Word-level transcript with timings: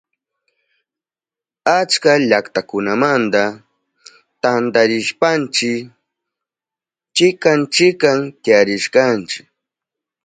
Achka 1.79 2.11
llaktakunamanta 2.29 3.43
tantarishpanchi 4.41 5.71
chikan 7.15 7.59
chikan 7.75 8.19
tiyarishkanchi. 8.43 9.39